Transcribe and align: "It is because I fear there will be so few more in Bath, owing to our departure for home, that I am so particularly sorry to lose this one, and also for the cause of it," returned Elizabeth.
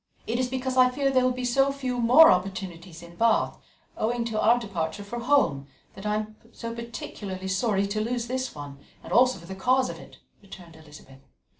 "It 0.25 0.39
is 0.39 0.49
because 0.49 0.77
I 0.77 0.89
fear 0.89 1.11
there 1.11 1.23
will 1.23 1.29
be 1.31 1.45
so 1.45 1.71
few 1.71 1.99
more 1.99 2.31
in 2.31 3.15
Bath, 3.17 3.59
owing 3.95 4.25
to 4.25 4.41
our 4.41 4.57
departure 4.57 5.03
for 5.03 5.19
home, 5.19 5.67
that 5.93 6.07
I 6.07 6.15
am 6.15 6.37
so 6.51 6.73
particularly 6.73 7.47
sorry 7.47 7.85
to 7.89 8.01
lose 8.01 8.25
this 8.25 8.55
one, 8.55 8.79
and 9.03 9.13
also 9.13 9.37
for 9.37 9.45
the 9.45 9.53
cause 9.53 9.91
of 9.91 9.99
it," 9.99 10.17
returned 10.41 10.75
Elizabeth. 10.75 11.19